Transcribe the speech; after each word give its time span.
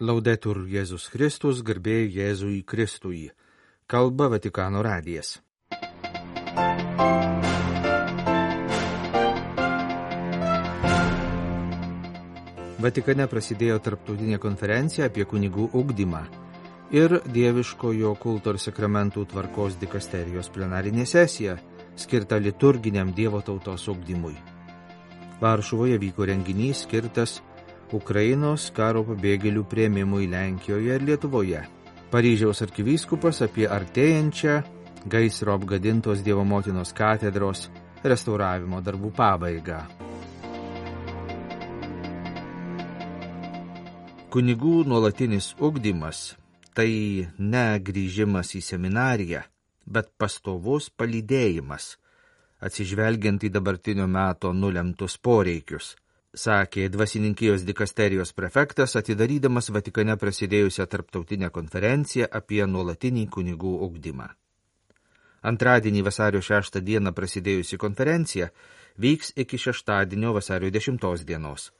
Laudetur 0.00 0.62
Jėzus 0.64 1.10
Kristus, 1.12 1.58
garbė 1.60 2.06
Jėzui 2.08 2.62
Kristui. 2.64 3.26
Kalba 3.84 4.30
Vatikano 4.32 4.80
radijas. 4.80 5.34
Vatikane 12.80 13.26
prasidėjo 13.28 13.76
tarptautinė 13.84 14.38
konferencija 14.40 15.10
apie 15.10 15.26
kunigų 15.28 15.68
ugdymą 15.76 16.22
ir 16.96 17.18
dieviškojo 17.36 18.14
kulto 18.24 18.56
ir 18.56 18.62
sakramentų 18.64 19.26
tvarkos 19.34 19.76
dikasterijos 19.84 20.48
plenarinė 20.48 21.04
sesija, 21.04 21.58
skirta 21.92 22.40
liturginiam 22.40 23.12
Dievo 23.12 23.44
tautos 23.44 23.84
ugdymui. 23.92 24.32
Varšuvoje 25.44 26.00
vyko 26.00 26.24
renginys 26.32 26.86
skirtas 26.88 27.42
Ukrainos 27.96 28.68
karo 28.74 29.02
pabėgėlių 29.08 29.64
prieimimui 29.66 30.28
Lenkijoje 30.30 30.94
ir 30.94 31.02
Lietuvoje. 31.02 31.62
Paryžiaus 32.10 32.62
arkivyskupas 32.62 33.42
apie 33.46 33.66
artėjančią 33.70 34.60
gaisro 35.10 35.54
apgadintos 35.54 36.22
Dievo 36.22 36.44
motinos 36.44 36.92
katedros 36.94 37.68
restauravimo 38.04 38.80
darbų 38.84 39.10
pabaigą. 39.16 39.80
Kunigų 44.30 44.84
nuolatinis 44.86 45.54
ugdymas- 45.58 46.36
tai 46.76 47.26
ne 47.38 47.80
grįžimas 47.82 48.54
į 48.54 48.60
seminariją, 48.62 49.42
bet 49.86 50.12
pastovus 50.16 50.90
palydėjimas, 50.90 51.96
atsižvelgiant 52.62 53.42
į 53.42 53.50
dabartinio 53.50 54.06
meto 54.06 54.52
nulemtus 54.52 55.18
poreikius, 55.18 55.96
sakė 56.34 56.88
dvasininkijos 56.88 57.64
dikasterijos 57.66 58.32
prefektas, 58.32 58.94
atidarydamas 58.96 59.70
Vatikane 59.70 60.16
prasidėjusią 60.16 60.86
tarptautinę 60.86 61.50
konferenciją 61.50 62.28
apie 62.30 62.62
nuolatinį 62.66 63.26
kunigų 63.28 63.74
ugdymą. 63.86 64.28
Antradienį 65.42 66.02
vasario 66.06 66.40
6 66.40 66.80
dieną 66.84 67.12
prasidėjusi 67.16 67.78
konferencija 67.78 68.50
vyks 68.98 69.32
iki 69.36 69.58
šeštadienio 69.58 70.32
vasario 70.36 70.70
10 70.70 71.24
dienos. 71.24 71.72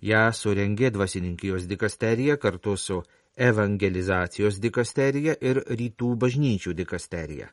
Ja 0.00 0.32
surengė 0.32 0.90
dvasininkijos 0.90 1.66
dikasterija 1.66 2.36
kartu 2.36 2.76
su 2.76 3.02
evangelizacijos 3.36 4.58
dikasterija 4.58 5.36
ir 5.40 5.62
rytų 5.68 6.16
bažnyčių 6.16 6.72
dikasterija. 6.72 7.52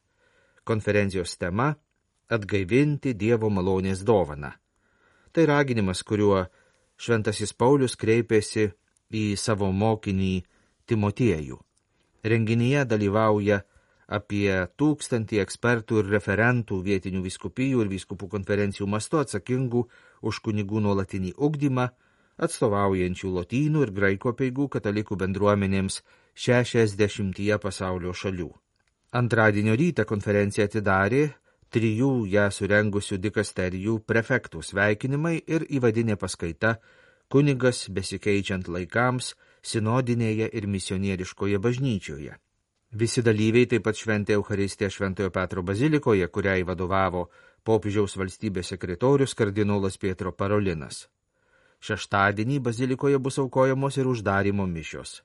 Konferencijos 0.64 1.38
tema- 1.38 1.76
atgaivinti 2.36 3.14
Dievo 3.14 3.50
malonės 3.50 4.04
dovaną. 4.04 4.54
Tai 5.32 5.46
raginimas, 5.46 6.02
kuriuo 6.04 6.46
Šventasis 7.00 7.54
Paulius 7.54 7.96
kreipėsi 7.96 8.70
į 9.14 9.26
savo 9.38 9.70
mokinį 9.72 10.34
Timotiejų. 10.90 11.58
Renginyje 12.26 12.86
dalyvauja 12.90 13.62
apie 14.10 14.50
tūkstantį 14.82 15.40
ekspertų 15.44 16.02
ir 16.02 16.10
referentų 16.16 16.80
vietinių 16.88 17.22
viskupijų 17.28 17.84
ir 17.86 17.92
viskupų 17.92 18.30
konferencijų 18.34 18.88
mastu 18.90 19.20
atsakingų 19.22 19.84
už 20.26 20.40
kunigų 20.48 20.82
nuolatinį 20.86 21.36
ugdymą, 21.38 21.86
atstovaujančių 22.42 23.34
lotynų 23.36 23.86
ir 23.86 23.94
graiko 23.94 24.34
peigų 24.34 24.68
katalikų 24.76 25.20
bendruomenėms 25.24 26.02
60 26.34 27.62
pasaulio 27.62 28.16
šalių. 28.16 28.50
Antradienio 29.20 29.78
rytą 29.78 30.06
konferenciją 30.10 30.66
atidarė 30.70 31.24
trijų 31.74 32.26
ją 32.30 32.48
surengusių 32.54 33.18
dikasterijų 33.22 34.00
prefektų 34.10 34.64
sveikinimai 34.66 35.38
ir 35.48 35.66
įvadinė 35.70 36.18
paskaita 36.22 36.78
kunigas 37.30 37.86
besikeičiant 37.94 38.68
laikams 38.68 39.36
sinodinėje 39.62 40.50
ir 40.54 40.68
misionieriškoje 40.68 41.60
bažnyčioje. 41.62 42.38
Visi 42.92 43.22
dalyviai 43.22 43.70
taip 43.70 43.84
pat 43.86 44.00
šventė 44.02 44.34
Eucharistiją 44.40 44.90
Šventojo 44.90 45.30
Petro 45.30 45.62
bazilikoje, 45.62 46.26
kuriai 46.28 46.66
vadovavo 46.66 47.28
popiežiaus 47.64 48.18
valstybės 48.18 48.74
sekretorius 48.74 49.36
kardinolas 49.38 49.98
Pietro 50.02 50.34
Parolinas. 50.34 51.06
Šeštadienį 51.86 52.60
bazilikoje 52.66 53.20
bus 53.22 53.38
aukojamos 53.40 53.98
ir 54.02 54.10
uždarimo 54.10 54.66
mišios. 54.66 55.20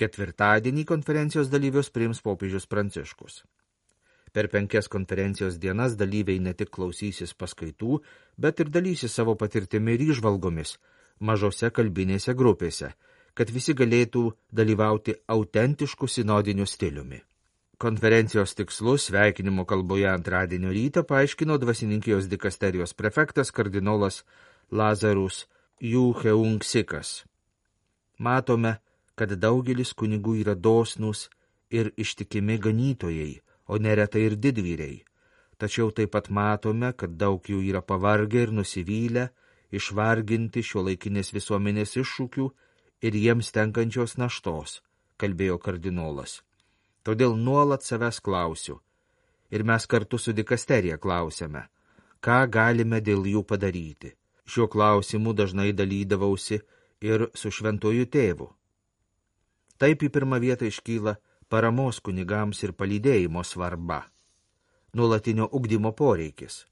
Ketvirtadienį 0.00 0.86
konferencijos 0.88 1.52
dalyvius 1.52 1.92
priims 1.92 2.24
popiežius 2.24 2.66
Pranciškus. 2.66 3.44
Per 4.32 4.46
penkias 4.48 4.86
konferencijos 4.88 5.58
dienas 5.58 5.96
dalyviai 5.98 6.38
ne 6.38 6.54
tik 6.54 6.70
klausysis 6.70 7.34
paskaitų, 7.34 7.98
bet 8.38 8.60
ir 8.60 8.70
dalysis 8.70 9.14
savo 9.14 9.34
patirtimi 9.34 9.96
ir 9.96 10.10
išvalgomis 10.12 10.76
mažose 11.20 11.70
kalbinėse 11.70 12.34
grupėse, 12.34 12.92
kad 13.34 13.50
visi 13.52 13.74
galėtų 13.76 14.30
dalyvauti 14.52 15.16
autentiškų 15.28 16.08
sinodinių 16.08 16.66
stiliumi. 16.66 17.20
Konferencijos 17.80 18.52
tikslus 18.56 19.06
sveikinimo 19.08 19.64
kalboje 19.64 20.08
antradienio 20.10 20.72
rytą 20.74 21.04
paaiškino 21.08 21.56
dvasininkijos 21.60 22.28
dikasterijos 22.28 22.92
prefektas 22.94 23.52
kardinolas 23.56 24.22
Lazarus 24.70 25.46
jų 25.80 26.10
heungsikas. 26.20 27.24
Matome, 28.18 28.76
kad 29.16 29.32
daugelis 29.40 29.94
kunigų 29.96 30.36
yra 30.42 30.54
dosnus 30.54 31.30
ir 31.72 31.88
ištikimi 31.96 32.58
ganytojai, 32.60 33.40
o 33.70 33.78
neretai 33.78 34.26
ir 34.26 34.36
didvyriai. 34.44 34.98
Tačiau 35.60 35.92
taip 35.94 36.10
pat 36.14 36.30
matome, 36.32 36.90
kad 36.98 37.14
daug 37.20 37.44
jų 37.52 37.60
yra 37.70 37.82
pavargę 37.84 38.42
ir 38.46 38.52
nusivylę, 38.56 39.28
išvarginti 39.70 40.62
šio 40.66 40.82
laikinės 40.88 41.30
visuomenės 41.36 41.96
iššūkių 42.02 42.46
ir 43.06 43.18
jiems 43.24 43.52
tenkančios 43.54 44.16
naštos, 44.18 44.80
kalbėjo 45.20 45.58
kardinolas. 45.62 46.40
Todėl 47.06 47.36
nuolat 47.36 47.84
savęs 47.86 48.20
klausiu. 48.24 48.80
Ir 49.50 49.64
mes 49.68 49.86
kartu 49.86 50.18
su 50.18 50.32
dikasterija 50.32 50.98
klausėme, 50.98 51.66
ką 52.24 52.40
galime 52.56 53.00
dėl 53.00 53.24
jų 53.26 53.44
padaryti. 53.44 54.14
Šiuo 54.50 54.66
klausimu 54.70 55.32
dažnai 55.34 55.70
dalydavausi 55.72 56.60
ir 57.00 57.28
su 57.34 57.50
šventuoju 57.54 58.06
tėvu. 58.10 58.48
Taip 59.80 60.02
į 60.02 60.10
pirmą 60.12 60.40
vietą 60.42 60.68
iškyla 60.68 61.16
paramos 61.52 62.00
kunigams 62.00 62.62
ir 62.64 62.72
palydėjimo 62.78 63.42
svarba. 63.44 64.04
Nulatinio 64.94 65.48
ugdymo 65.58 65.92
poreikis. 65.92 66.64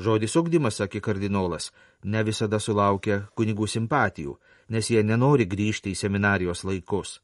Žodis 0.00 0.36
ugdymas, 0.40 0.78
sakė 0.80 1.02
kardinolas, 1.04 1.70
ne 2.04 2.22
visada 2.24 2.58
sulaukia 2.62 3.18
kunigų 3.36 3.68
simpatijų, 3.68 4.38
nes 4.72 4.88
jie 4.90 5.02
nenori 5.04 5.44
grįžti 5.44 5.92
į 5.92 5.98
seminarijos 6.02 6.64
laikus. 6.64 7.18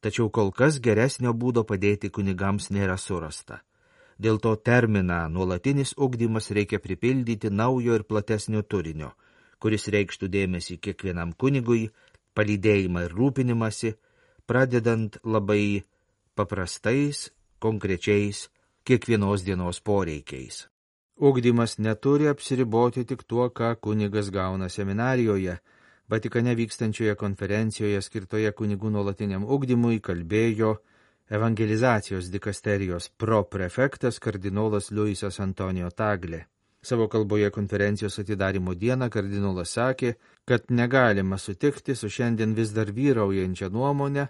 Tačiau 0.00 0.30
kol 0.30 0.52
kas 0.52 0.78
geresnio 0.84 1.32
būdo 1.32 1.64
padėti 1.64 2.12
kunigams 2.12 2.70
nėra 2.70 2.96
surasta. 3.00 3.64
Dėl 4.20 4.38
to 4.38 4.54
terminą 4.54 5.24
nuolatinis 5.28 5.96
ugdymas 5.98 6.52
reikia 6.54 6.78
pripildyti 6.78 7.50
naujo 7.50 7.98
ir 7.98 8.06
platesnio 8.06 8.62
turinio– 8.62 9.14
kuris 9.64 9.86
reikštų 9.88 10.28
dėmesį 10.28 10.74
kiekvienam 10.84 11.32
kunigui, 11.40 11.88
palydėjimą 12.36 13.06
ir 13.06 13.14
rūpinimąsi, 13.16 13.94
pradedant 14.44 15.16
labai 15.24 15.84
paprastais, 16.34 17.30
konkrečiais 17.58 18.48
kiekvienos 18.84 19.44
dienos 19.44 19.80
poreikiais. 19.80 20.68
Ugdymas 21.16 21.78
neturi 21.78 22.28
apsiriboti 22.28 23.04
tik 23.04 23.22
tuo, 23.22 23.48
ką 23.50 23.76
kunigas 23.80 24.30
gauna 24.30 24.68
seminarijoje. 24.68 25.58
Vatikane 26.10 26.54
vykstančioje 26.58 27.14
konferencijoje 27.14 28.00
skirtoje 28.02 28.50
kunigų 28.52 28.90
nuolatiniam 28.90 29.44
ugdymui 29.56 30.02
kalbėjo 30.04 30.74
evangelizacijos 31.30 32.28
dikasterijos 32.34 33.08
proprefektas 33.16 34.18
kardinolas 34.18 34.90
Luisas 34.90 35.40
Antonijo 35.40 35.88
Taglė. 35.90 36.44
Savo 36.82 37.08
kalboje 37.08 37.48
konferencijos 37.50 38.18
atidarimo 38.20 38.74
dieną 38.74 39.08
kardinolas 39.08 39.70
sakė, 39.78 40.16
kad 40.44 40.66
negalima 40.68 41.38
sutikti 41.38 41.94
su 41.96 42.10
šiandien 42.10 42.52
vis 42.58 42.74
dar 42.76 42.90
vyraujančia 42.92 43.70
nuomonė, 43.72 44.26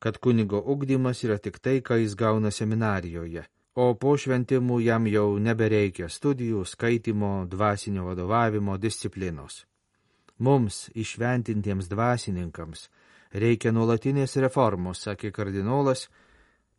kad 0.00 0.18
kunigo 0.18 0.62
ugdymas 0.66 1.24
yra 1.24 1.36
tik 1.38 1.60
tai, 1.60 1.80
ką 1.84 2.00
jis 2.00 2.16
gauna 2.16 2.50
seminarijoje, 2.50 3.44
o 3.76 3.92
po 3.94 4.16
šventimų 4.16 4.80
jam 4.80 5.06
jau 5.06 5.36
nebereikia 5.38 6.08
studijų, 6.08 6.64
skaitimo, 6.64 7.44
dvasinio 7.52 8.06
vadovavimo, 8.08 8.78
disciplinos. 8.80 9.64
Mums, 10.40 10.88
išventintiems 10.96 11.90
dvasininkams, 11.92 12.88
reikia 13.36 13.74
nuolatinės 13.76 14.38
reformos, 14.40 15.04
sakė 15.04 15.30
kardinolas, 15.36 16.06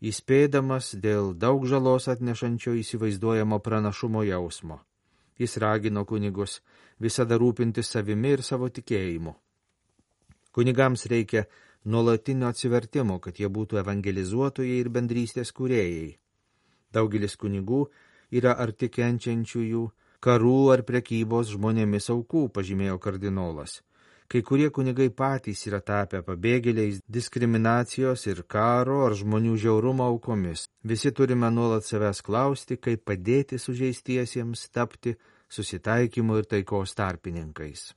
įspėdamas 0.01 0.95
dėl 0.97 1.35
daug 1.37 1.67
žalos 1.69 2.09
atnešančio 2.09 2.73
įsivaizduojamo 2.81 3.61
pranašumo 3.61 4.25
jausmo. 4.25 4.81
Jis 5.37 5.57
ragino 5.61 6.05
kunigus 6.09 6.59
visada 6.99 7.37
rūpinti 7.37 7.85
savimi 7.85 8.33
ir 8.33 8.41
savo 8.41 8.69
tikėjimu. 8.69 9.35
Kunigams 10.51 11.05
reikia 11.05 11.45
nuolatinio 11.85 12.49
atsivertimo, 12.51 13.19
kad 13.19 13.39
jie 13.39 13.49
būtų 13.49 13.81
evangelizuotojai 13.81 14.79
ir 14.81 14.89
bendrystės 14.89 15.53
kūrėjai. 15.55 16.17
Daugelis 16.93 17.37
kunigų 17.39 17.85
yra 18.31 18.55
arti 18.59 18.89
kenčiančiųjų 18.91 19.85
karų 20.21 20.57
ar 20.73 20.83
prekybos 20.87 21.53
žmonėmis 21.55 22.11
aukų, 22.13 22.49
pažymėjo 22.53 22.99
kardinolas. 23.01 23.79
Kai 24.31 24.39
kurie 24.47 24.69
kunigai 24.71 25.09
patys 25.11 25.65
yra 25.67 25.81
tapę 25.83 26.21
pabėgėliais, 26.23 27.01
diskriminacijos 27.03 28.23
ir 28.31 28.45
karo 28.47 29.01
ar 29.07 29.15
žmonių 29.19 29.57
žiaurumo 29.59 30.07
aukomis. 30.07 30.69
Visi 30.87 31.11
turime 31.11 31.49
nuolat 31.51 31.83
savęs 31.83 32.23
klausti, 32.23 32.77
kaip 32.79 33.03
padėti 33.03 33.59
sužeistiesiems 33.59 34.69
tapti 34.71 35.17
susitaikymo 35.51 36.39
ir 36.39 36.47
taikos 36.47 36.95
tarpininkais. 36.95 37.89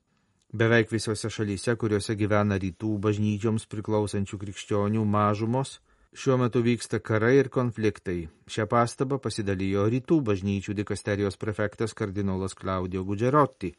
Beveik 0.55 0.93
visose 0.95 1.27
šalyse, 1.35 1.73
kuriuose 1.75 2.15
gyvena 2.15 2.55
rytų 2.63 2.93
bažnyčioms 3.03 3.65
priklausančių 3.73 4.37
krikščionių 4.39 5.01
mažumos, 5.03 5.81
šiuo 6.15 6.37
metu 6.39 6.61
vyksta 6.63 7.01
karai 7.03 7.41
ir 7.41 7.49
konfliktai. 7.51 8.29
Šią 8.47 8.69
pastabą 8.71 9.19
pasidalijo 9.19 9.89
rytų 9.91 10.21
bažnyčių 10.29 10.77
dikasterijos 10.79 11.41
prefektas 11.43 11.97
kardinolas 11.99 12.55
Klaudijo 12.55 13.03
Gudžerotti 13.09 13.73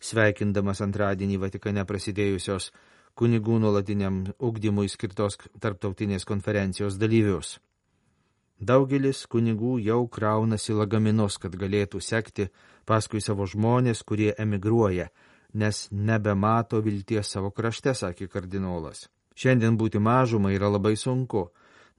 sveikindamas 0.00 0.80
antradienį 0.80 1.36
Vatikane 1.42 1.84
prasidėjusios 1.84 2.70
kunigų 3.18 3.58
nuolatiniam 3.62 4.22
ugdymui 4.40 4.88
skirtos 4.88 5.36
tarptautinės 5.60 6.24
konferencijos 6.24 6.96
dalyvius. 7.02 7.58
Daugelis 8.62 9.26
kunigų 9.26 9.74
jau 9.84 10.06
kraunasi 10.08 10.72
lagaminus, 10.80 11.36
kad 11.36 11.60
galėtų 11.60 12.00
sekti 12.00 12.48
paskui 12.88 13.20
savo 13.20 13.44
žmonės, 13.44 14.00
kurie 14.06 14.30
emigruoja, 14.38 15.10
nes 15.54 15.88
nebemato 15.90 16.80
vilties 16.80 17.28
savo 17.34 17.50
krašte, 17.50 17.94
sakė 17.94 18.28
kardinolas. 18.28 19.08
Šiandien 19.34 19.76
būti 19.80 20.00
mažumai 20.00 20.54
yra 20.56 20.68
labai 20.72 20.96
sunku. 20.96 21.50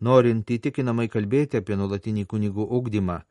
Norint 0.03 0.49
įtikinamai 0.49 1.07
kalbėti 1.09 1.61
apie 1.61 1.77
nuolatinį 1.79 2.25
kunigų 2.29 2.65
ugdymą 2.77 3.21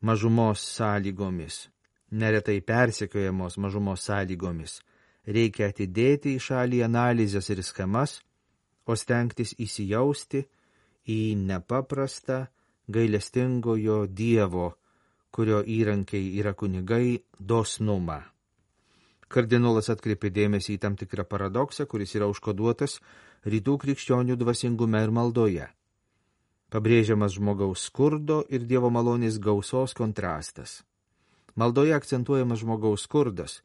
mažumos 0.00 0.60
sąlygomis, 0.76 1.68
neretai 2.10 2.60
persekiojamos 2.60 3.56
mažumos 3.56 4.04
sąlygomis. 4.06 4.80
Reikia 5.26 5.70
atidėti 5.72 6.36
į 6.36 6.42
šalį 6.46 6.82
analizės 6.86 7.48
ir 7.50 7.62
schemas, 7.66 8.20
o 8.86 8.94
stengtis 8.94 9.56
įsijausti 9.58 10.44
į 11.10 11.34
nepaprastą 11.48 12.44
gailestingojo 12.86 14.04
Dievo, 14.06 14.68
kurio 15.34 15.64
įrankiai 15.66 16.36
yra 16.38 16.54
kunigai, 16.54 17.18
dosnumą. 17.38 18.20
Kardinolas 19.28 19.90
atkreipė 19.90 20.30
dėmesį 20.30 20.76
į 20.76 20.82
tam 20.82 20.96
tikrą 20.98 21.24
paradoksą, 21.26 21.86
kuris 21.90 22.14
yra 22.14 22.28
užkoduotas 22.30 23.00
rytų 23.46 23.74
krikščionių 23.82 24.36
dvasingume 24.38 25.02
ir 25.02 25.10
maldoje. 25.10 25.66
Pabrėžiamas 26.70 27.34
žmogaus 27.38 27.86
skurdo 27.88 28.42
ir 28.50 28.66
Dievo 28.66 28.90
malonės 28.90 29.38
gausos 29.42 29.94
kontrastas. 29.94 30.82
Maldoje 31.54 31.94
akcentuojamas 31.94 32.62
žmogaus 32.62 33.06
skurdas, 33.06 33.60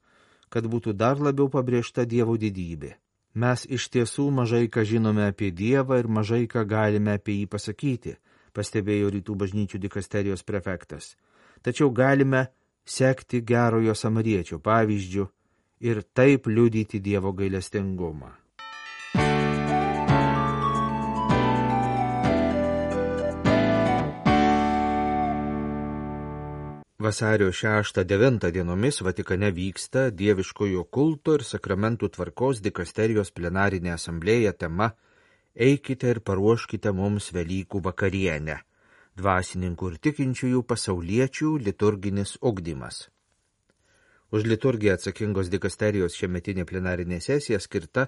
kad 0.49 0.65
būtų 0.65 0.93
dar 0.97 1.21
labiau 1.21 1.49
pabrėžta 1.49 2.05
Dievo 2.05 2.37
didybė. 2.37 2.95
Mes 3.33 3.65
iš 3.65 3.87
tiesų 3.93 4.27
mažai 4.35 4.67
ką 4.67 4.83
žinome 4.83 5.25
apie 5.29 5.51
Dievą 5.55 6.01
ir 6.01 6.07
mažai 6.07 6.45
ką 6.51 6.65
galime 6.67 7.15
apie 7.15 7.37
jį 7.39 7.49
pasakyti, 7.53 8.15
pastebėjo 8.53 9.11
rytų 9.13 9.35
bažnyčių 9.43 9.79
dikasterijos 9.85 10.43
prefektas. 10.43 11.15
Tačiau 11.61 11.93
galime 11.93 12.49
sekti 12.85 13.41
gerojo 13.41 13.95
samariečio 13.95 14.59
pavyzdžių 14.59 15.27
ir 15.81 16.03
taip 16.13 16.47
liudyti 16.47 17.01
Dievo 17.01 17.33
gailestingumą. 17.33 18.31
Vasario 27.01 27.49
6-9 27.49 28.51
dienomis 28.51 29.01
Vatikane 29.01 29.49
vyksta 29.51 30.11
Dieviškojo 30.13 30.83
kulto 30.93 31.33
ir 31.33 31.43
sakramentų 31.43 32.11
tvarkos 32.13 32.59
dikasterijos 32.61 33.31
plenarinė 33.33 33.95
asamblėja 33.95 34.51
tema 34.53 34.91
Eikite 35.55 36.11
ir 36.13 36.19
paruoškite 36.21 36.93
mums 36.93 37.31
Velykų 37.33 37.81
vakarienę- 37.87 38.59
dvasininkų 39.19 39.89
ir 39.91 39.97
tikinčiųjų 40.05 40.61
pasauliečių 40.63 41.57
liturginis 41.65 42.37
ugdymas. 42.41 43.09
Už 44.31 44.45
liturgiją 44.47 44.95
atsakingos 44.95 45.49
dikasterijos 45.51 46.15
šiemetinė 46.15 46.63
plenarinė 46.67 47.19
sesija 47.19 47.59
skirta 47.59 48.05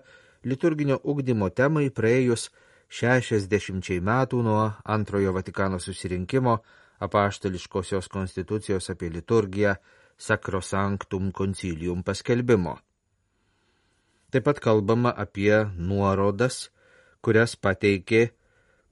liturginio 0.48 1.02
ugdymo 1.04 1.50
temai 1.52 1.90
praėjus 1.92 2.48
60 2.94 4.00
metų 4.00 4.40
nuo 4.46 4.62
antrojo 4.96 5.34
Vatikano 5.36 5.82
susirinkimo 5.84 6.58
apaštališkosios 7.04 8.08
konstitucijos 8.08 8.90
apie 8.94 9.10
liturgiją 9.12 9.76
Sacrosanctum 10.18 11.32
Concilium 11.36 12.04
paskelbimo. 12.08 12.78
Taip 14.32 14.46
pat 14.48 14.60
kalbama 14.64 15.12
apie 15.12 15.66
nuorodas, 15.76 16.70
kurias 17.22 17.58
pateikė 17.60 18.30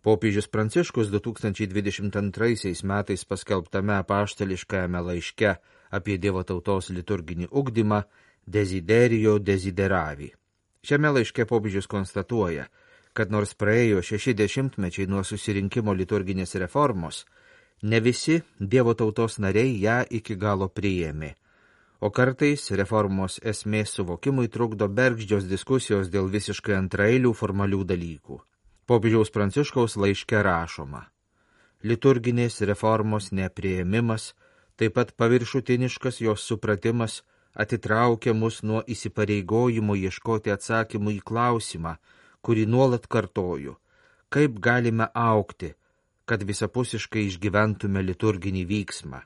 popiežius 0.04 0.52
Pranciškus 0.52 1.08
2022 1.14 2.82
metais 2.84 3.24
paskelbtame 3.26 3.96
apaštališkajame 4.02 5.02
laiške 5.08 5.56
apie 5.92 6.18
Dievo 6.18 6.44
tautos 6.44 6.90
liturginį 6.90 7.52
ugdymą 7.52 8.04
Desiderio 8.46 9.38
Desideravi. 9.40 10.32
Šiame 10.84 11.12
laiške 11.18 11.46
popiežius 11.46 11.88
konstatuoja, 11.88 12.66
kad 13.14 13.32
nors 13.32 13.54
praėjo 13.54 14.02
šeši 14.02 14.34
dešimtmečiai 14.34 15.08
nuo 15.08 15.24
susirinkimo 15.28 15.94
liturginės 15.94 16.56
reformos, 16.64 17.26
Ne 17.82 18.00
visi 18.00 18.42
Dievo 18.60 18.94
tautos 18.94 19.40
nariai 19.42 19.74
ją 19.82 20.02
iki 20.18 20.36
galo 20.38 20.68
priėmė, 20.70 21.32
o 21.98 22.12
kartais 22.14 22.68
reformos 22.78 23.40
esmės 23.42 23.96
suvokimui 23.98 24.52
trukdo 24.54 24.86
bergždžios 25.00 25.48
diskusijos 25.50 26.12
dėl 26.14 26.30
visiškai 26.30 26.76
antrailių 26.78 27.32
formalių 27.34 27.82
dalykų. 27.92 28.38
Popiežiaus 28.86 29.34
Pranciškaus 29.34 29.98
laiške 29.98 30.44
rašoma. 30.46 31.08
Liturginės 31.82 32.62
reformos 32.70 33.32
neprieimimas, 33.32 34.36
taip 34.78 34.96
pat 34.98 35.14
paviršutiniškas 35.18 36.22
jos 36.22 36.46
supratimas 36.48 37.22
atitraukia 37.54 38.34
mus 38.34 38.62
nuo 38.64 38.82
įsipareigojimo 38.88 39.98
ieškoti 40.00 40.54
atsakymų 40.56 41.18
į 41.18 41.22
klausimą, 41.32 41.98
kurį 42.42 42.66
nuolat 42.66 43.08
kartoju, 43.12 43.76
kaip 44.30 44.60
galime 44.60 45.10
aukti, 45.14 45.74
kad 46.26 46.44
visapusiškai 46.48 47.26
išgyventume 47.28 48.04
liturginį 48.08 48.64
vyksmą. 48.70 49.20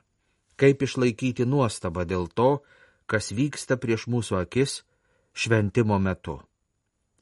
Kaip 0.56 0.82
išlaikyti 0.82 1.44
nuostabą 1.46 2.06
dėl 2.08 2.26
to, 2.32 2.62
kas 3.06 3.30
vyksta 3.30 3.76
prieš 3.76 4.06
mūsų 4.10 4.40
akis 4.40 4.80
šventimo 5.36 5.98
metu. 6.00 6.40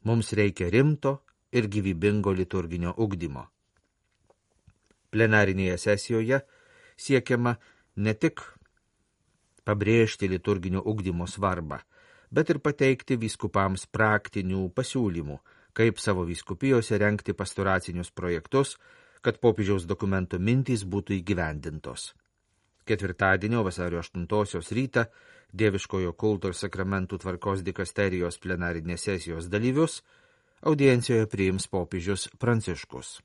Mums 0.07 0.31
reikia 0.33 0.69
rimto 0.71 1.19
ir 1.51 1.67
gyvybingo 1.67 2.33
liturginio 2.33 2.95
ugdymo. 2.97 3.45
Plenarinėje 5.11 5.77
sesijoje 5.77 6.41
siekiama 6.97 7.55
ne 7.95 8.13
tik 8.13 8.41
pabrėžti 9.65 10.29
liturginio 10.29 10.83
ugdymo 10.85 11.27
svarbą, 11.27 11.79
bet 12.31 12.51
ir 12.53 12.59
pateikti 12.59 13.17
vyskupams 13.21 13.87
praktinių 13.87 14.67
pasiūlymų, 14.75 15.39
kaip 15.75 15.99
savo 15.99 16.25
vyskupijose 16.27 16.99
renkti 17.01 17.33
pastoracinius 17.33 18.11
projektus, 18.11 18.75
kad 19.21 19.39
popiežiaus 19.41 19.87
dokumento 19.89 20.39
mintys 20.39 20.85
būtų 20.85 21.17
įgyvendintos. 21.19 22.13
Ketvirtadienio 22.85 23.63
vasario 23.65 24.03
8 24.03 24.27
rytą 24.77 25.07
Dieviškojo 25.55 26.11
kulto 26.13 26.51
ir 26.51 26.57
sakramentų 26.57 27.17
tvarkos 27.23 27.63
dikasterijos 27.63 28.37
plenarinės 28.43 29.07
sesijos 29.07 29.47
dalyvius 29.49 30.01
audiencijoje 30.61 31.29
priims 31.31 31.67
popiežius 31.71 32.27
Pranciškus. 32.41 33.21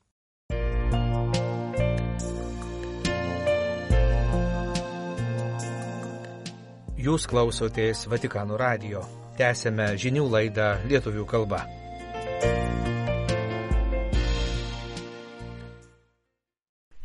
Jūs 7.01 7.23
klausotės 7.25 8.03
Vatikano 8.05 8.59
radio. 8.61 8.99
Tęsėme 9.33 9.87
žinių 9.97 10.27
laidą 10.29 10.67
lietuvių 10.85 11.23
kalba. 11.25 11.63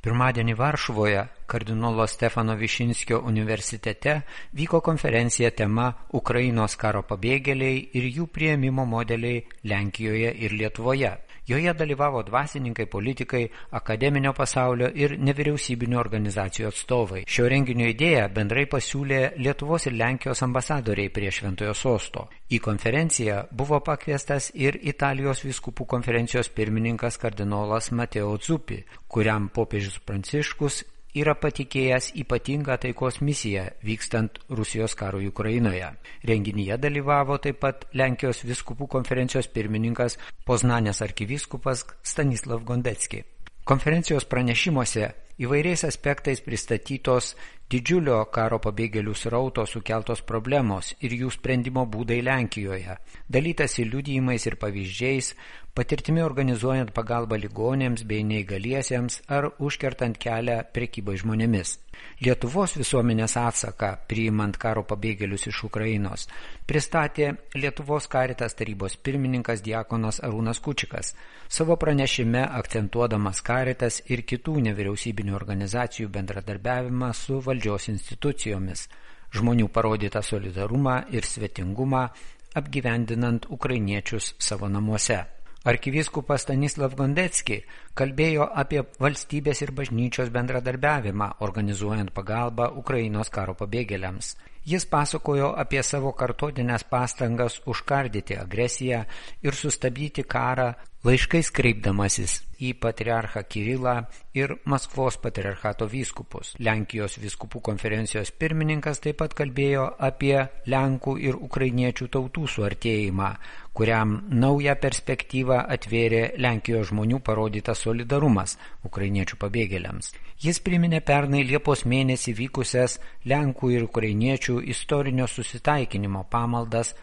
Pirmadienį 0.04 0.52
Varšuvoje 0.58 1.22
kardinolo 1.48 2.04
Stefano 2.12 2.58
Višinskio 2.60 3.22
universitete 3.24 4.18
vyko 4.52 4.82
konferencija 4.84 5.48
tema 5.50 5.88
Ukrainos 6.12 6.76
karo 6.76 7.00
pabėgėliai 7.08 7.80
ir 7.96 8.10
jų 8.18 8.28
prieimimo 8.36 8.84
modeliai 8.84 9.46
Lenkijoje 9.64 10.36
ir 10.44 10.60
Lietuvoje. 10.60 11.16
Joje 11.46 11.74
dalyvavo 11.78 12.22
dvasininkai, 12.26 12.86
politikai, 12.90 13.44
akademinio 13.78 14.32
pasaulio 14.34 14.88
ir 14.94 15.14
nevyriausybinio 15.22 16.00
organizacijų 16.00 16.72
atstovai. 16.72 17.22
Šio 17.30 17.46
renginio 17.52 17.86
idėją 17.92 18.24
bendrai 18.34 18.64
pasiūlė 18.70 19.20
Lietuvos 19.38 19.86
ir 19.86 19.94
Lenkijos 19.94 20.42
ambasadoriai 20.42 21.12
prie 21.14 21.30
Šventojo 21.30 21.74
sosto. 21.78 22.26
Į 22.50 22.58
konferenciją 22.66 23.44
buvo 23.54 23.78
pakviestas 23.86 24.50
ir 24.58 24.80
Italijos 24.82 25.44
viskupų 25.46 25.86
konferencijos 25.94 26.50
pirmininkas 26.50 27.20
kardinolas 27.22 27.92
Mateo 27.94 28.34
Zupi, 28.42 28.82
kuriam 29.06 29.46
popiežius 29.54 30.02
Pranciškus 30.02 30.82
yra 31.16 31.34
patikėjęs 31.40 32.10
ypatingą 32.22 32.76
taikos 32.82 33.20
misiją 33.24 33.64
vykstant 33.84 34.38
Rusijos 34.48 34.94
karui 34.98 35.28
Ukrainoje. 35.30 35.90
Renginyje 36.28 36.78
dalyvavo 36.78 37.38
taip 37.42 37.60
pat 37.64 37.86
Lenkijos 37.96 38.44
viskupų 38.44 38.88
konferencijos 38.98 39.48
pirmininkas 39.48 40.18
Poznanės 40.46 41.02
arkivyskupas 41.02 41.86
Stanislav 42.02 42.64
Gondecki. 42.68 43.24
Konferencijos 43.64 44.28
pranešimuose 44.30 45.08
įvairiais 45.42 45.84
aspektais 45.84 46.40
pristatytos 46.40 47.34
didžiulio 47.72 48.18
karo 48.30 48.60
pabėgėlių 48.62 49.14
srauto 49.18 49.64
sukeltos 49.66 50.22
problemos 50.22 50.92
ir 51.02 51.16
jų 51.18 51.32
sprendimo 51.34 51.82
būdai 51.90 52.20
Lenkijoje, 52.22 52.98
dalytasi 53.28 53.88
liudijimais 53.88 54.46
ir 54.46 54.54
pavyzdžiais, 54.62 55.32
patirtimi 55.76 56.22
organizuojant 56.24 56.92
pagalbą 56.96 57.36
ligonėms 57.42 58.06
bei 58.08 58.22
neįgaliesiems 58.24 59.18
ar 59.28 59.50
užkertant 59.58 60.16
kelią 60.22 60.62
prekybai 60.72 61.18
žmonėmis. 61.20 61.74
Lietuvos 62.22 62.76
visuomenės 62.78 63.34
atsaką 63.40 63.90
priimant 64.08 64.56
karo 64.60 64.84
pabėgėlius 64.88 65.48
iš 65.50 65.64
Ukrainos 65.66 66.28
pristatė 66.70 67.32
Lietuvos 67.56 68.06
karitas 68.08 68.54
tarybos 68.54 68.96
pirmininkas 68.96 69.62
Diakonas 69.64 70.20
Arūnas 70.22 70.62
Kučikas, 70.62 71.14
savo 71.48 71.76
pranešime 71.76 72.46
akcentuodamas 72.60 73.42
karitas 73.42 74.02
ir 74.06 74.22
kitų 74.22 74.60
nevyriausybinių 74.68 75.25
organizacijų 75.34 76.08
bendradarbiavimą 76.14 77.10
su 77.12 77.40
valdžios 77.42 77.88
institucijomis, 77.90 78.86
žmonių 79.34 79.68
parodytą 79.74 80.22
solidarumą 80.22 81.00
ir 81.10 81.26
svetingumą 81.26 82.08
apgyvendinant 82.54 83.50
ukrainiečius 83.50 84.34
savo 84.38 84.68
namuose. 84.68 85.24
Arkivyskupas 85.66 86.44
Stanislav 86.46 86.92
Gondecki 86.94 87.56
kalbėjo 87.98 88.44
apie 88.62 88.84
valstybės 89.02 89.64
ir 89.64 89.72
bažnyčios 89.74 90.28
bendradarbiavimą, 90.30 91.26
organizuojant 91.42 92.12
pagalbą 92.14 92.68
Ukrainos 92.78 93.32
karo 93.34 93.56
pabėgėliams. 93.58 94.36
Jis 94.66 94.86
pasakojo 94.86 95.48
apie 95.58 95.82
savo 95.82 96.12
kartotinės 96.14 96.86
pastangas 96.90 97.58
užkardyti 97.66 98.38
agresiją 98.38 99.02
ir 99.42 99.58
sustabdyti 99.58 100.22
karą, 100.22 100.72
laiškais 101.06 101.52
kreipdamasis 101.54 102.32
į 102.58 102.72
patriarchą 102.82 103.42
Kirilą 103.46 103.92
ir 104.34 104.56
Maskvos 104.66 105.18
patriarchato 105.22 105.86
vyskupus. 105.86 106.54
Lenkijos 106.58 107.18
vyskupų 107.22 107.60
konferencijos 107.68 108.32
pirmininkas 108.34 108.98
taip 109.04 109.20
pat 109.20 109.36
kalbėjo 109.38 109.84
apie 110.08 110.34
Lenkų 110.66 111.14
ir 111.22 111.38
ukrainiečių 111.38 112.08
tautų 112.16 112.48
suartėjimą, 112.50 113.28
kuriam 113.76 114.16
naują 114.42 114.74
perspektyvą 114.82 115.60
atvėrė 115.76 116.22
Lenkijos 116.42 116.90
žmonių 116.90 117.20
parodytas 117.28 117.84
solidarumas 117.86 118.56
ukrainiečių 118.88 119.38
pabėgėliams. 119.44 120.10
Jis 120.42 120.58
priminė 120.64 121.02
pernai 121.06 121.44
Liepos 121.46 121.84
mėnesį 121.86 122.34
vykusias 122.40 122.98
Lenkų 123.30 123.76
ir 123.76 123.86
ukrainiečių 123.86 124.58
istorinio 124.74 125.28
susitaikinimo 125.30 126.24
pamaldas 126.32 126.96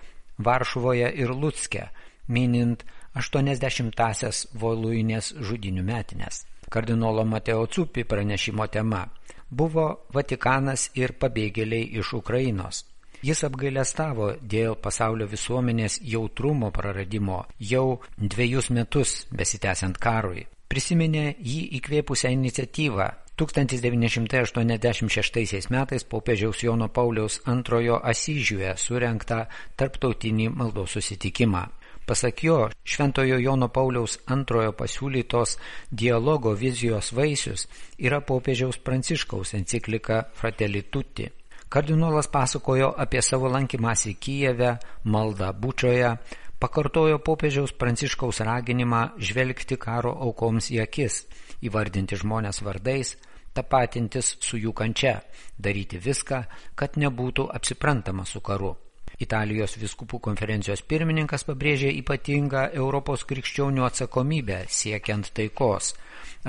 Varšuvoje 0.44 1.14
ir 1.24 1.32
Lutske, 1.32 1.88
minint 2.28 2.84
80-asias 3.16 4.48
Voluinės 4.60 5.36
žudinių 5.40 5.86
metinės. 5.86 6.44
Kardinolo 6.74 7.26
Mateo 7.26 7.68
Cupi 7.68 8.04
pranešimo 8.04 8.68
tema 8.68 9.08
buvo 9.50 10.00
Vatikanas 10.14 10.90
ir 10.98 11.14
pabėgėliai 11.22 12.00
iš 12.00 12.14
Ukrainos. 12.18 12.86
Jis 13.24 13.44
apgailestavo 13.48 14.34
dėl 14.42 14.76
pasaulio 14.84 15.28
visuomenės 15.32 16.00
jautrumo 16.04 16.72
praradimo 16.76 17.46
jau 17.60 18.00
dviejus 18.18 18.70
metus 18.76 19.28
besitęsiant 19.32 19.98
karui. 19.98 20.48
Prisiminė 20.68 21.36
jį 21.38 21.78
įkvėpusią 21.78 22.30
iniciatyvą 22.34 23.12
1986 23.38 25.70
metais 25.70 26.04
popiežiaus 26.04 26.64
Jono 26.64 26.90
Pauliaus 26.90 27.42
antrojo 27.46 28.00
Asyžiuje 28.04 28.78
surenktą 28.78 29.46
tarptautinį 29.78 30.50
maldos 30.50 30.92
susitikimą. 30.98 31.68
Pasak 32.06 32.44
jo, 32.44 32.70
Šventojo 32.84 33.38
Jono 33.40 33.70
Pauliaus 33.72 34.18
antrojo 34.28 34.74
pasiūlytos 34.76 35.56
dialogo 35.92 36.52
vizijos 36.52 37.14
vaisius 37.16 37.68
yra 37.98 38.20
popiežiaus 38.20 38.78
Pranciškaus 38.84 39.54
enciklika 39.56 40.24
Fratelli 40.36 40.82
Tutti. 40.82 41.30
Kardinolas 41.70 42.28
pasakojo 42.28 42.92
apie 42.98 43.22
savo 43.22 43.48
lankymąsi 43.48 44.16
Kijeve, 44.20 44.76
maldą 45.04 45.54
Bučioje, 45.54 46.12
pakartojo 46.60 47.24
popiežiaus 47.24 47.72
Pranciškaus 47.72 48.44
raginimą 48.44 49.06
žvelgti 49.18 49.80
karo 49.80 50.12
aukoms 50.28 50.70
į 50.76 50.84
akis 50.84 51.24
įvardinti 51.64 52.20
žmonės 52.20 52.60
vardais, 52.68 53.16
tapatintis 53.56 54.36
su 54.44 54.60
jų 54.60 54.74
kančia, 54.76 55.22
daryti 55.58 56.04
viską, 56.04 56.44
kad 56.76 57.00
nebūtų 57.00 57.48
apsiprantama 57.48 58.26
su 58.28 58.44
karu. 58.44 58.76
Italijos 59.24 59.78
viskupų 59.82 60.20
konferencijos 60.28 60.84
pirmininkas 60.90 61.46
pabrėžė 61.48 61.92
ypatingą 62.02 62.66
Europos 62.74 63.26
krikščionių 63.30 63.86
atsakomybę 63.88 64.64
siekiant 64.80 65.32
taikos, 65.38 65.94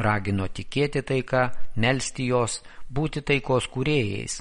ragino 0.06 0.48
tikėti 0.48 1.04
taiką, 1.12 1.44
melsti 1.84 2.28
jos, 2.32 2.58
būti 2.90 3.22
taikos 3.30 3.70
kūrėjais, 3.74 4.40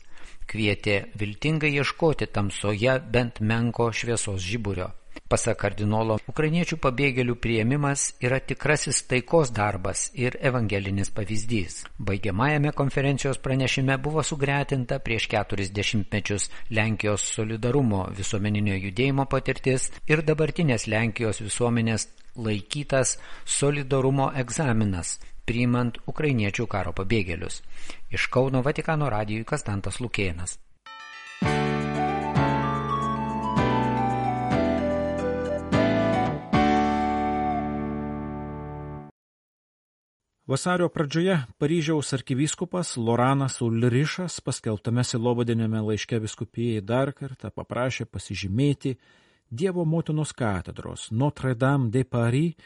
kvietė 0.50 0.98
viltingai 1.20 1.76
ieškoti 1.78 2.32
tamsoje 2.34 3.00
bent 3.14 3.40
menko 3.42 3.92
šviesos 3.94 4.42
žiburio. 4.42 4.92
Pasak 5.34 5.64
kardinolo, 5.64 6.20
ukrainiečių 6.30 6.78
pabėgėlių 6.78 7.34
prieimimas 7.42 8.02
yra 8.22 8.38
tikrasis 8.38 9.00
taikos 9.10 9.50
darbas 9.50 10.04
ir 10.14 10.36
evangelinis 10.50 11.10
pavyzdys. 11.10 11.78
Baigiamajame 12.10 12.70
konferencijos 12.78 13.40
pranešime 13.42 13.96
buvo 14.08 14.22
sugretinta 14.30 15.00
prieš 15.02 15.26
keturis 15.32 15.72
dešimtmečius 15.74 16.46
Lenkijos 16.78 17.26
solidarumo 17.38 18.04
visuomeninio 18.20 18.78
judėjimo 18.84 19.26
patirtis 19.32 19.88
ir 20.06 20.22
dabartinės 20.28 20.86
Lenkijos 20.94 21.42
visuomenės 21.42 22.06
laikytas 22.38 23.16
solidarumo 23.56 24.30
egzaminas 24.44 25.16
priimant 25.50 25.98
ukrainiečių 26.14 26.68
karo 26.76 26.94
pabėgėlius. 27.02 27.64
Iš 28.14 28.30
Kauno 28.38 28.62
Vatikano 28.70 29.10
radijui 29.18 29.50
Kastantas 29.50 29.98
Lukėnas. 29.98 30.60
Vasario 40.48 40.90
pradžioje 40.90 41.40
Paryžiaus 41.58 42.14
arkivyskupas 42.14 42.98
Loranas 42.98 43.62
Ulrišas 43.64 44.42
paskelbtame 44.44 45.06
silobodinėme 45.08 45.80
laiške 45.88 46.20
viskupijai 46.20 46.82
dar 46.84 47.14
kartą 47.16 47.48
paprašė 47.48 48.04
pasižymėti 48.12 48.92
Dievo 49.48 49.86
motinos 49.88 50.34
katedros 50.36 51.08
Notre 51.12 51.54
Dame 51.56 51.88
de 51.96 52.04
Paris 52.04 52.60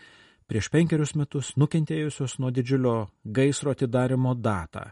prieš 0.49 0.71
penkerius 0.73 1.13
metus 1.13 1.53
nukentėjusios 1.53 2.39
nuo 2.41 2.49
didžiulio 2.49 2.95
gaisro 3.23 3.77
atidarimo 3.77 4.33
datą. 4.33 4.87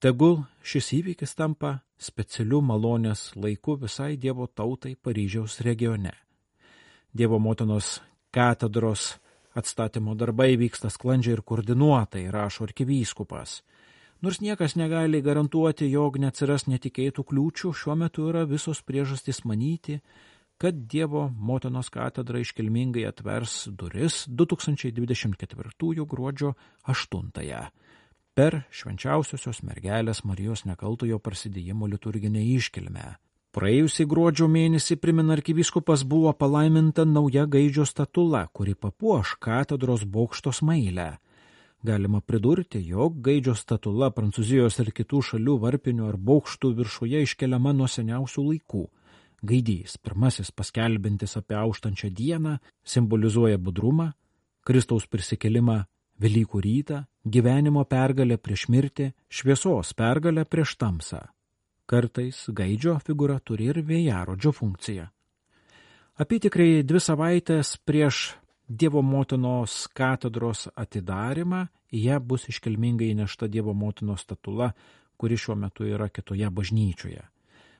Tegul 0.00 0.40
šis 0.64 0.92
įvykis 1.02 1.36
tampa 1.36 1.76
specialiu 2.00 2.62
malonės 2.64 3.34
laiku 3.36 3.76
visai 3.76 4.14
Dievo 4.16 4.48
tautai 4.48 4.96
Paryžiaus 4.96 5.60
regione. 5.60 6.16
Dievo 7.12 7.36
motinos 7.36 7.98
katedros 8.32 9.18
Atstatymo 9.58 10.14
darbai 10.14 10.52
vyksta 10.60 10.90
sklandžiai 10.92 11.38
ir 11.38 11.42
koordinuotai, 11.42 12.28
rašo 12.30 12.66
arkivyskupas. 12.68 13.62
Nors 14.22 14.40
niekas 14.42 14.74
negali 14.78 15.20
garantuoti, 15.22 15.90
jog 15.90 16.18
neatsiras 16.22 16.66
netikėtų 16.70 17.24
kliūčių, 17.26 17.72
šiuo 17.74 17.94
metu 17.98 18.28
yra 18.30 18.44
visos 18.50 18.82
priežastys 18.82 19.44
manyti, 19.46 20.00
kad 20.58 20.74
Dievo 20.90 21.28
motinos 21.30 21.90
katedra 21.94 22.40
iškilmingai 22.42 23.06
atvers 23.06 23.68
duris 23.70 24.24
2024 24.26 26.06
gruodžio 26.06 26.54
8-ąją 26.86 27.62
per 28.38 28.60
švenčiausiosios 28.70 29.64
mergelės 29.66 30.20
Marijos 30.22 30.62
nekaltojo 30.66 31.18
prasidėjimo 31.18 31.88
liturginę 31.90 32.44
iškilmę. 32.54 33.16
Praėjusį 33.56 34.04
gruodžio 34.04 34.46
mėnesį 34.52 34.98
primena 35.00 35.32
arkivyskupas 35.38 36.02
buvo 36.04 36.34
palaiminta 36.36 37.06
nauja 37.08 37.46
gaidžio 37.48 37.86
statula, 37.88 38.42
kuri 38.52 38.74
papuoš 38.74 39.38
katedros 39.40 40.04
bokšto 40.04 40.52
smailę. 40.52 41.14
Galima 41.82 42.20
pridurti, 42.20 42.82
jog 42.84 43.20
gaidžio 43.24 43.54
statula 43.56 44.10
Prancūzijos 44.12 44.76
ir 44.82 44.90
kitų 44.92 45.22
šalių 45.30 45.54
varpinių 45.62 46.08
ar 46.10 46.18
bokštų 46.30 46.74
viršuje 46.80 47.22
iškeliama 47.24 47.72
nuo 47.72 47.88
seniausių 47.88 48.44
laikų. 48.50 48.84
Gaidys, 49.48 49.96
pirmasis 50.02 50.50
paskelbintis 50.50 51.38
apie 51.38 51.56
auštančią 51.56 52.10
dieną, 52.10 52.56
simbolizuoja 52.84 53.58
budrumą, 53.58 54.10
Kristaus 54.66 55.06
prisikelimą 55.06 55.84
Velykų 56.18 56.60
rytą, 56.60 57.04
gyvenimo 57.24 57.84
pergalę 57.86 58.36
prieš 58.42 58.66
mirtį, 58.74 59.12
šviesos 59.30 59.94
pergalę 59.94 60.42
prieš 60.44 60.74
tamsą. 60.76 61.22
Kartais 61.88 62.42
gaidžio 62.52 62.98
figūra 63.00 63.38
turi 63.40 63.70
ir 63.72 63.80
vėjarodžio 63.80 64.52
funkciją. 64.52 65.06
Apytikrai 66.20 66.82
dvi 66.84 67.00
savaitės 67.00 67.76
prieš 67.88 68.34
Dievo 68.68 69.00
motinos 69.00 69.86
katedros 69.96 70.66
atidarimą, 70.76 71.62
ją 71.88 72.18
bus 72.20 72.44
iškilmingai 72.52 73.14
įnešta 73.14 73.48
Dievo 73.48 73.72
motinos 73.72 74.26
statula, 74.26 74.74
kuri 75.16 75.38
šiuo 75.40 75.56
metu 75.56 75.86
yra 75.88 76.10
kitoje 76.12 76.50
bažnyčioje. 76.52 77.22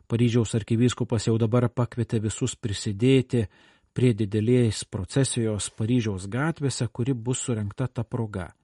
Paryžiaus 0.08 0.54
arkivyskupas 0.56 1.28
jau 1.28 1.36
dabar 1.36 1.68
pakvietė 1.68 2.22
visus 2.24 2.54
prisidėti 2.56 3.44
prie 3.92 4.14
didelės 4.16 4.86
procesijos 4.88 5.68
Paryžiaus 5.76 6.24
gatvėse, 6.32 6.88
kuri 6.88 7.12
bus 7.12 7.44
surinkta 7.44 7.90
ta 7.92 8.04
proga. 8.04 8.54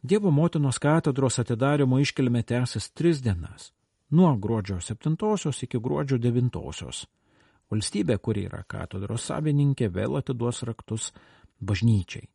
Dievo 0.00 0.32
motinos 0.32 0.80
katedros 0.80 1.38
atidarimo 1.42 2.00
iškilmė 2.00 2.42
tęsis 2.48 2.88
tris 2.96 3.20
dienas- 3.20 3.72
nuo 4.14 4.36
gruodžio 4.36 4.80
7 4.80 5.16
iki 5.62 5.78
gruodžio 5.78 6.18
9. 6.18 7.06
Valstybė, 7.70 8.18
kuri 8.18 8.44
yra 8.46 8.62
katedros 8.68 9.26
savininkė, 9.26 9.88
vėl 9.90 10.18
atiduos 10.20 10.62
raktus 10.62 11.10
bažnyčiai. 11.60 12.28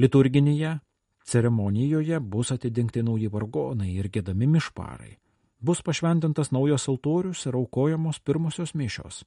Liturginėje 0.00 0.78
ceremonijoje 1.26 2.20
bus 2.20 2.52
atidengti 2.54 3.02
nauji 3.02 3.28
vargonai 3.28 3.90
ir 3.92 4.08
gėdami 4.08 4.48
mišparai. 4.54 5.16
Bus 5.60 5.82
pašventintas 5.82 6.52
naujas 6.52 6.88
altorius 6.88 7.46
ir 7.46 7.56
aukojamos 7.58 8.20
pirmosios 8.20 8.74
mišios. 8.74 9.24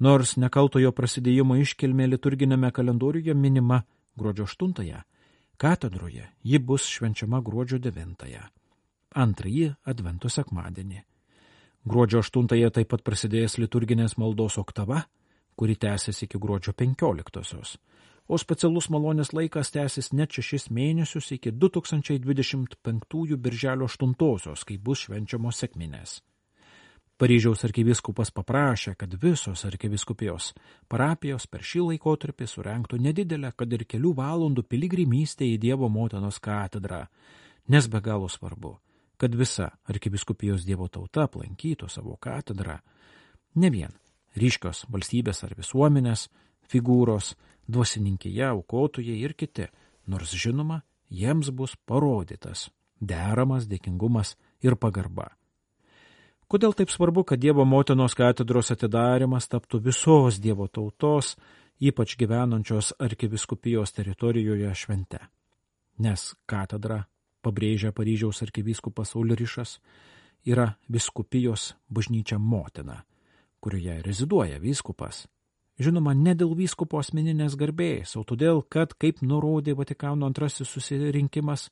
Nors 0.00 0.36
nekaltojo 0.36 0.90
prasidėjimo 0.92 1.56
iškilmė 1.62 2.10
liturginėme 2.16 2.72
kalendoriuje 2.74 3.34
minima 3.34 3.84
gruodžio 4.18 4.44
8 4.50 5.02
Katedroje 5.56 6.28
ji 6.42 6.58
bus 6.58 6.88
švenčiama 6.90 7.40
gruodžio 7.40 7.78
9, 7.78 8.26
antrąjį 9.14 9.74
Advento 9.90 10.28
sekmadienį. 10.28 11.02
Gruodžio 11.84 12.22
8 12.24 12.70
taip 12.72 12.88
pat 12.88 13.02
prasidėjęs 13.04 13.58
liturginės 13.60 14.16
maldos 14.16 14.58
oktava, 14.58 15.04
kuri 15.56 15.76
tęsis 15.76 16.22
iki 16.24 16.38
gruodžio 16.40 16.72
15, 16.72 17.78
o 18.28 18.38
specialus 18.40 18.88
malonės 18.90 19.32
laikas 19.36 19.70
tęsis 19.74 20.12
net 20.12 20.32
šešis 20.32 20.70
mėnesius 20.70 21.32
iki 21.36 21.52
2025 21.52 23.36
birželio 23.36 23.88
8, 23.90 24.14
kai 24.64 24.78
bus 24.78 25.04
švenčiamos 25.06 25.60
sekminės. 25.60 26.22
Paryžiaus 27.14 27.62
arkiviskupas 27.62 28.32
paprašė, 28.34 28.96
kad 28.98 29.12
visos 29.22 29.62
arkiviskupijos 29.68 30.48
parapijos 30.90 31.46
per 31.46 31.62
šį 31.62 31.84
laikotarpį 31.92 32.48
surenktų 32.50 32.98
nedidelę, 32.98 33.52
kad 33.54 33.70
ir 33.70 33.84
kelių 33.86 34.16
valandų 34.18 34.64
piligrimystę 34.66 35.46
į 35.46 35.60
Dievo 35.62 35.86
motinos 35.86 36.40
katedrą, 36.42 37.04
nes 37.70 37.86
be 37.86 38.00
galo 38.02 38.26
svarbu, 38.26 38.74
kad 39.16 39.34
visa 39.34 39.70
arkiviskupijos 39.90 40.64
Dievo 40.66 40.88
tauta 40.88 41.28
aplankytų 41.28 41.88
savo 41.88 42.16
katedrą, 42.20 42.78
ne 43.54 43.70
vien 43.70 43.92
ryškios 44.36 44.84
valstybės 44.90 45.44
ar 45.46 45.54
visuomenės, 45.58 46.28
figūros, 46.70 47.34
dvasininkėje, 47.70 48.46
aukotojai 48.50 49.20
ir 49.22 49.34
kiti, 49.38 49.68
nors 50.06 50.34
žinoma, 50.34 50.82
jiems 51.10 51.50
bus 51.54 51.76
parodytas 51.86 52.68
deramas 53.00 53.68
dėkingumas 53.68 54.34
ir 54.64 54.76
pagarba. 54.76 55.30
Kodėl 56.48 56.74
taip 56.76 56.92
svarbu, 56.92 57.24
kad 57.24 57.40
Dievo 57.40 57.64
motinos 57.64 58.14
katedros 58.14 58.70
atidarimas 58.74 59.48
taptų 59.48 59.80
visos 59.88 60.38
Dievo 60.38 60.68
tautos, 60.68 61.34
ypač 61.80 62.16
gyvenančios 62.20 62.92
arkiviskupijos 63.00 63.94
teritorijoje 63.96 64.74
švente? 64.76 65.22
Nes 65.98 66.34
katedra, 66.46 67.04
pabrėžia 67.44 67.92
Paryžiaus 67.92 68.42
arkivyskupas 68.46 69.14
Ulrišas, 69.20 69.78
yra 70.48 70.74
viskupijos 70.88 71.74
bažnyčia 71.92 72.38
motina, 72.40 73.02
kurioje 73.60 74.00
reziduoja 74.04 74.60
vyskupas. 74.60 75.26
Žinoma, 75.80 76.14
ne 76.14 76.36
dėl 76.38 76.54
vyskupo 76.54 77.00
asmeninės 77.00 77.56
garbės, 77.58 78.14
o 78.16 78.22
todėl, 78.22 78.62
kad, 78.70 78.94
kaip 78.94 79.24
nurodė 79.26 79.74
Vatikano 79.74 80.28
antrasis 80.28 80.70
susirinkimas, 80.70 81.68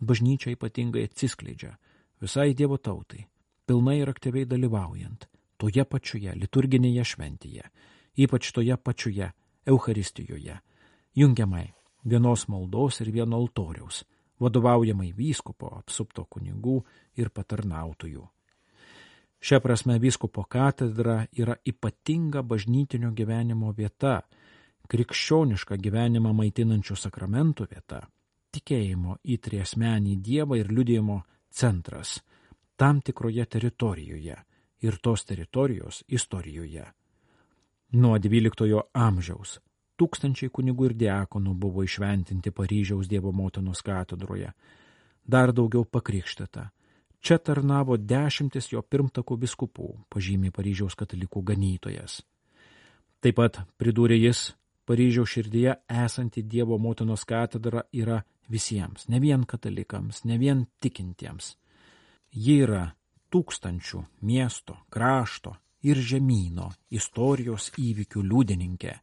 bažnyčia 0.00 0.52
ypatingai 0.54 1.06
atsiskleidžia 1.08 1.74
visai 2.20 2.52
Dievo 2.54 2.76
tautai 2.78 3.26
pilnai 3.68 3.98
ir 4.00 4.10
aktyviai 4.10 4.48
dalyvaujant 4.48 5.26
toje 5.58 5.84
pačioje 5.84 6.34
liturginėje 6.38 7.04
šventėje, 7.12 7.64
ypač 8.16 8.52
toje 8.54 8.76
pačioje 8.76 9.32
Euharistijoje, 9.68 10.54
jungiamai 11.18 11.66
vienos 12.08 12.46
maldos 12.48 13.00
ir 13.02 13.10
vieno 13.12 13.40
altoriaus, 13.42 14.04
vadovaujamai 14.40 15.12
vyskupo, 15.16 15.70
apsupto 15.78 16.24
kunigų 16.24 16.78
ir 17.18 17.30
patarnautojų. 17.30 18.24
Šia 19.38 19.60
prasme 19.62 19.98
vyskupo 20.02 20.44
katedra 20.50 21.20
yra 21.38 21.54
ypatinga 21.66 22.42
bažnytinio 22.42 23.12
gyvenimo 23.14 23.70
vieta, 23.76 24.22
krikščionišką 24.88 25.78
gyvenimą 25.78 26.32
maitinančių 26.34 26.96
sakramentų 26.96 27.68
vieta, 27.70 28.00
tikėjimo 28.54 29.20
į 29.22 29.38
triesmenį 29.38 30.16
Dievą 30.24 30.58
ir 30.58 30.72
liudėjimo 30.72 31.22
centras– 31.50 32.18
tam 32.78 33.00
tikroje 33.00 33.44
teritorijoje 33.44 34.36
ir 34.80 34.96
tos 35.02 35.24
teritorijos 35.24 36.04
istorijoje. 36.08 36.84
Nuo 37.92 38.18
XII 38.18 38.82
amžiaus 38.92 39.58
tūkstančiai 39.98 40.52
kunigų 40.54 40.90
ir 40.90 40.96
diakonų 41.02 41.54
buvo 41.58 41.84
išventinti 41.86 42.52
Paryžiaus 42.54 43.10
Dievo 43.10 43.32
motinos 43.32 43.82
katedroje, 43.84 44.52
dar 45.26 45.52
daugiau 45.52 45.84
pakrikštata. 45.84 46.68
Čia 47.20 47.38
tarnavo 47.42 47.96
dešimtis 47.98 48.70
jo 48.72 48.82
pirmtakų 48.82 49.36
biskupų, 49.42 49.88
pažymė 50.08 50.52
Paryžiaus 50.54 50.94
katalikų 50.98 51.42
ganytojas. 51.50 52.20
Taip 53.18 53.34
pat 53.40 53.58
pridūrė 53.80 54.20
jis, 54.20 54.52
Paryžiaus 54.86 55.34
širdyje 55.34 55.74
esanti 55.90 56.44
Dievo 56.46 56.78
motinos 56.78 57.26
katedra 57.28 57.82
yra 57.92 58.22
visiems, 58.48 59.08
ne 59.08 59.18
vien 59.20 59.42
katalikams, 59.44 60.22
ne 60.24 60.38
vien 60.38 60.62
tikintiems. 60.80 61.56
Ji 62.32 62.54
yra 62.64 62.86
tūkstančių 63.32 64.04
miesto, 64.24 64.78
krašto 64.88 65.56
ir 65.84 65.98
žemynų 66.00 66.70
istorijos 66.94 67.72
įvykių 67.76 68.22
liudininkė. 68.24 68.94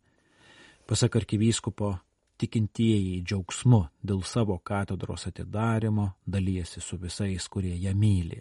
Pasak 0.85 1.15
arkivyskupo, 1.17 1.95
tikintieji 2.37 3.23
džiaugsmu 3.25 3.79
dėl 4.05 4.19
savo 4.21 4.59
katedros 4.61 5.25
atidarimo 5.25 6.11
dalyjasi 6.29 6.81
su 6.81 6.99
visais, 7.01 7.47
kurie 7.49 7.73
ją 7.81 7.93
myli. 7.97 8.37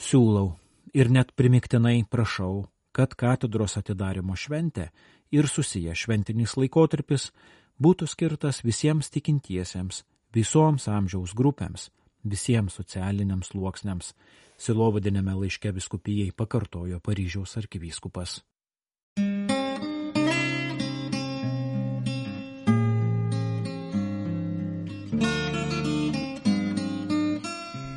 Siūlau 0.00 0.54
ir 0.96 1.10
net 1.12 1.34
primiktinai 1.36 2.06
prašau, 2.10 2.64
kad 2.96 3.12
katedros 3.18 3.76
atidarimo 3.76 4.38
šventė 4.38 4.88
ir 5.36 5.50
susiję 5.50 5.92
šventinis 5.92 6.56
laikotarpis 6.56 7.28
būtų 7.82 8.08
skirtas 8.08 8.62
visiems 8.64 9.10
tikintiesiems, 9.12 10.00
visoms 10.32 10.88
amžiaus 10.88 11.34
grupėms, 11.36 11.90
visiems 12.24 12.80
socialiniams 12.80 13.52
sluoksniams, 13.52 14.14
silovadinėme 14.56 15.36
laiške 15.42 15.74
viskupijai 15.76 16.32
pakartojo 16.32 17.04
Paryžiaus 17.04 17.58
arkivyskupas. 17.60 18.40